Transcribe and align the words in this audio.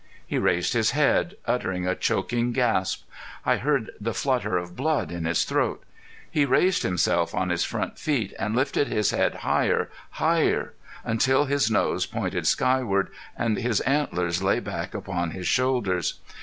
He 0.25 0.39
raised 0.39 0.73
his 0.73 0.97
head, 0.97 1.35
uttering 1.45 1.85
a 1.85 1.93
choking 1.93 2.53
gasp. 2.53 3.03
I 3.45 3.57
heard 3.57 3.91
the 4.01 4.15
flutter 4.15 4.57
of 4.57 4.75
blood 4.75 5.11
in 5.11 5.25
his 5.25 5.43
throat. 5.45 5.83
He 6.27 6.43
raised 6.43 6.81
himself 6.81 7.35
on 7.35 7.49
his 7.51 7.63
front 7.63 7.99
feet 7.99 8.33
and 8.39 8.55
lifted 8.55 8.87
his 8.87 9.11
head 9.11 9.35
high, 9.45 9.71
higher, 10.09 10.73
until 11.03 11.45
his 11.45 11.69
nose 11.69 12.07
pointed 12.07 12.47
skyward 12.47 13.11
and 13.37 13.57
his 13.57 13.79
antlers 13.81 14.41
lay 14.41 14.59
back 14.59 14.95
upon 14.95 15.29
his 15.37 15.47
shoulders. 15.47 16.15